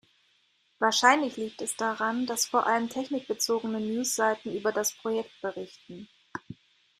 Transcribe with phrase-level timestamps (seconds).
[0.79, 6.09] Wahrscheinlich liegt es daran, dass vor allem technikbezogene News-Seiten über das Projekt berichten.